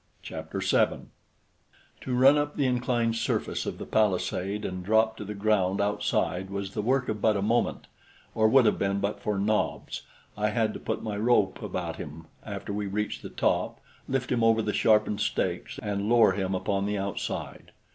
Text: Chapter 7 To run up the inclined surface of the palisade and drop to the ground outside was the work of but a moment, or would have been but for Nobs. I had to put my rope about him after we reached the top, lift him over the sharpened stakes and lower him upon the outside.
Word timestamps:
Chapter 0.23 0.61
7 0.61 1.11
To 2.01 2.15
run 2.15 2.35
up 2.35 2.55
the 2.57 2.65
inclined 2.65 3.15
surface 3.17 3.67
of 3.67 3.77
the 3.77 3.85
palisade 3.85 4.65
and 4.65 4.83
drop 4.83 5.15
to 5.17 5.23
the 5.23 5.35
ground 5.35 5.79
outside 5.79 6.49
was 6.49 6.73
the 6.73 6.81
work 6.81 7.07
of 7.07 7.21
but 7.21 7.37
a 7.37 7.41
moment, 7.43 7.85
or 8.33 8.49
would 8.49 8.65
have 8.65 8.79
been 8.79 8.99
but 8.99 9.19
for 9.19 9.37
Nobs. 9.37 10.01
I 10.35 10.49
had 10.49 10.73
to 10.73 10.79
put 10.79 11.03
my 11.03 11.17
rope 11.17 11.61
about 11.61 11.97
him 11.97 12.25
after 12.43 12.73
we 12.73 12.87
reached 12.87 13.21
the 13.21 13.29
top, 13.29 13.79
lift 14.09 14.31
him 14.31 14.43
over 14.43 14.63
the 14.63 14.73
sharpened 14.73 15.21
stakes 15.21 15.77
and 15.83 16.09
lower 16.09 16.31
him 16.31 16.55
upon 16.55 16.87
the 16.87 16.97
outside. 16.97 17.71